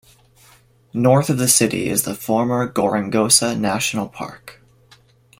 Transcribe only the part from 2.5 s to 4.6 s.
Gorongosa national park.